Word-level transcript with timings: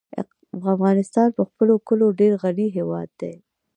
افغانستان 0.75 1.27
په 1.37 1.41
خپلو 1.49 1.73
کلیو 1.87 2.09
ډېر 2.19 2.33
غني 2.41 2.67
هېواد 2.77 3.09
دی. 3.19 3.33